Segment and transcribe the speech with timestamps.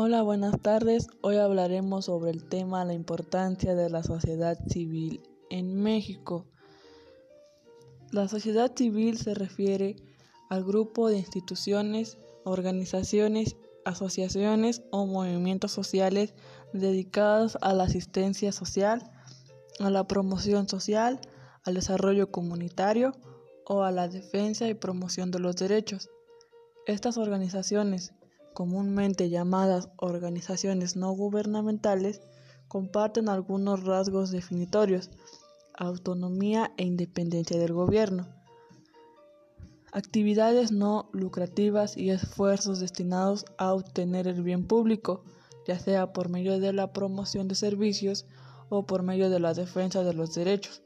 [0.00, 1.08] Hola, buenas tardes.
[1.22, 6.46] Hoy hablaremos sobre el tema la importancia de la sociedad civil en México.
[8.12, 9.96] La sociedad civil se refiere
[10.50, 16.32] al grupo de instituciones, organizaciones, asociaciones o movimientos sociales
[16.72, 19.02] dedicados a la asistencia social,
[19.80, 21.20] a la promoción social,
[21.64, 23.16] al desarrollo comunitario
[23.66, 26.08] o a la defensa y promoción de los derechos.
[26.86, 28.12] Estas organizaciones
[28.58, 32.22] comúnmente llamadas organizaciones no gubernamentales,
[32.66, 35.10] comparten algunos rasgos definitorios,
[35.74, 38.26] autonomía e independencia del gobierno,
[39.92, 45.22] actividades no lucrativas y esfuerzos destinados a obtener el bien público,
[45.68, 48.26] ya sea por medio de la promoción de servicios
[48.70, 50.82] o por medio de la defensa de los derechos.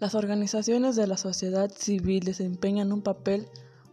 [0.00, 3.46] Las organizaciones de la sociedad civil desempeñan un papel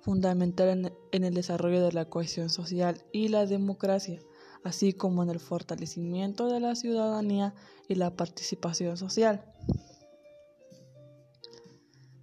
[0.03, 4.20] fundamental en, el desarrollo de la cohesión social y la democracia,
[4.63, 7.55] así como en el fortalecimiento de la ciudadanía
[7.88, 9.45] y la participación social.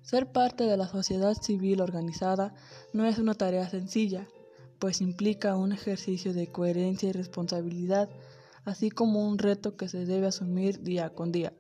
[0.03, 2.55] Ser parte de la sociedad civil organizada
[2.93, 4.29] no es una tarea sencilla,
[4.79, 8.11] pues implica un ejercicio de coherencia y responsabilidad,
[8.65, 11.55] así como un reto que se debe asumir día con día.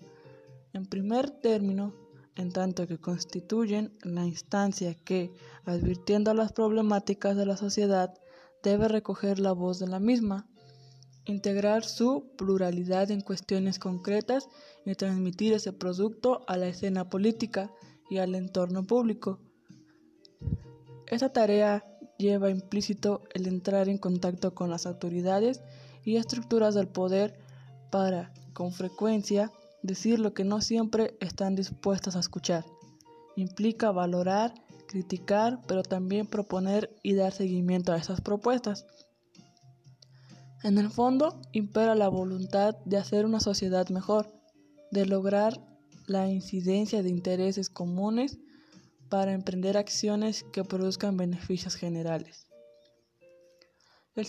[0.72, 1.94] En primer término,
[2.36, 5.32] en tanto que constituyen la instancia que,
[5.64, 8.14] advirtiendo las problemáticas de la sociedad,
[8.62, 10.46] debe recoger la voz de la misma,
[11.24, 14.48] integrar su pluralidad en cuestiones concretas
[14.84, 17.70] y transmitir ese producto a la escena política
[18.08, 19.40] y al entorno público.
[21.06, 21.84] Esta tarea
[22.18, 25.62] lleva implícito el entrar en contacto con las autoridades
[26.04, 27.38] y estructuras del poder
[27.90, 32.64] para, con frecuencia, decir lo que no siempre están dispuestas a escuchar.
[33.36, 34.54] Implica valorar,
[34.86, 38.86] criticar, pero también proponer y dar seguimiento a esas propuestas.
[40.62, 44.30] En el fondo, impera la voluntad de hacer una sociedad mejor,
[44.90, 45.58] de lograr
[46.06, 48.38] la incidencia de intereses comunes
[49.08, 52.49] para emprender acciones que produzcan beneficios generales.
[54.20, 54.26] El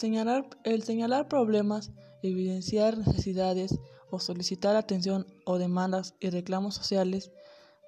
[0.84, 1.92] señalar, problemas,
[2.24, 3.78] evidenciar necesidades
[4.10, 7.30] o solicitar atención o demandas y reclamos sociales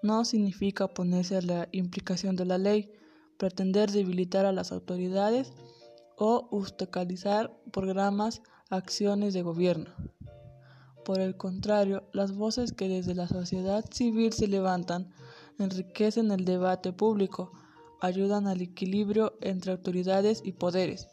[0.01, 2.91] no significa oponerse a la implicación de la ley,
[3.37, 5.53] pretender debilitar a las autoridades
[6.17, 9.89] o obstaculizar programas, acciones de gobierno.
[11.05, 15.13] Por el contrario, las voces que desde la sociedad civil se levantan
[15.57, 17.53] enriquecen el debate público,
[18.01, 21.07] ayudan al equilibrio entre autoridades y poderes,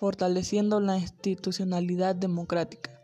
[0.00, 2.98] fortaleciendo la institucionalidad democrática.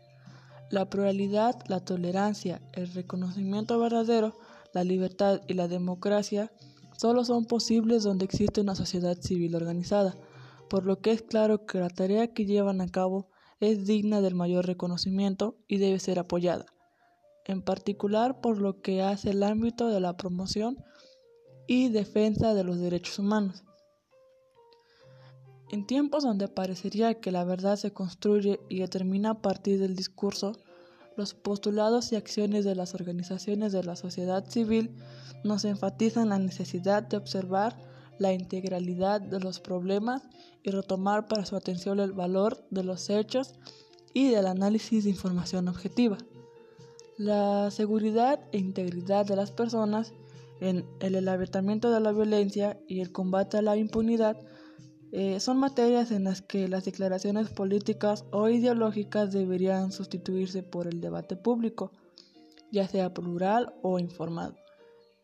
[0.71, 4.35] La pluralidad, la tolerancia, el reconocimiento verdadero,
[4.73, 6.51] la libertad y la democracia
[6.97, 10.17] solo son posibles donde existe una sociedad civil organizada,
[10.71, 13.29] por lo que es claro que la tarea que llevan a cabo
[13.59, 16.65] es digna del mayor reconocimiento y debe ser apoyada,
[17.45, 20.83] en particular por lo que hace el ámbito de la promoción
[21.67, 23.63] y defensa de los derechos humanos.
[25.69, 30.53] En tiempos donde parecería que la verdad se construye y determina a partir del discurso,
[31.17, 34.95] los postulados y acciones de las organizaciones de la sociedad civil
[35.43, 37.75] nos enfatizan la necesidad de observar
[38.17, 40.23] la integralidad de los problemas
[40.63, 43.53] y retomar para su atención el valor de los hechos
[44.13, 46.17] y del análisis de información objetiva.
[47.17, 50.13] La seguridad e integridad de las personas
[50.59, 54.37] en el elaboramiento de la violencia y el combate a la impunidad
[55.11, 60.99] eh, son materias en las que las declaraciones políticas o ideológicas deberían sustituirse por el
[60.99, 61.91] debate público,
[62.71, 64.55] ya sea plural o informado,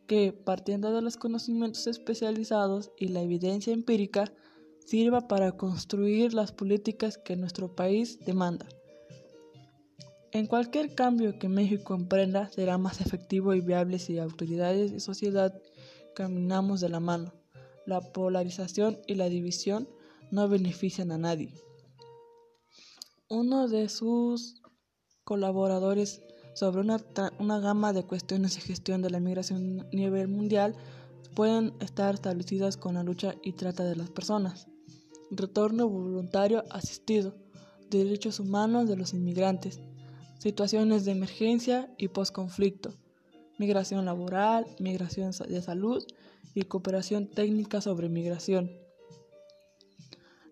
[0.07, 4.31] que, partiendo de los conocimientos especializados y la evidencia empírica,
[4.85, 8.67] sirva para construir las políticas que nuestro país demanda.
[10.31, 15.53] En cualquier cambio que México emprenda será más efectivo y viable si autoridades y sociedad
[16.15, 17.42] caminamos de la mano
[17.85, 19.87] la polarización y la división
[20.31, 21.53] no benefician a nadie.
[23.29, 24.61] Uno de sus
[25.23, 26.21] colaboradores
[26.53, 30.75] sobre una, gama de cuestiones de gestión de la migración a nivel mundial
[31.35, 34.67] pueden estar establecidas con la lucha y trata de las personas,
[35.31, 37.35] retorno voluntario asistido,
[37.89, 39.79] derechos humanos de los inmigrantes,
[40.37, 42.93] situaciones de emergencia y posconflicto,
[43.57, 46.05] migración laboral, migración de salud
[46.53, 48.71] y cooperación técnica sobre migración.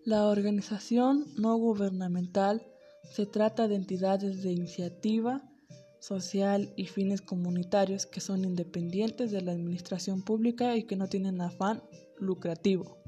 [0.04, 2.66] La organización no gubernamental
[3.04, 5.42] se trata de entidades de iniciativa
[6.00, 11.40] social y fines comunitarios que son independientes de la administración pública y que no tienen
[11.40, 11.82] afán
[12.18, 12.98] lucrativo.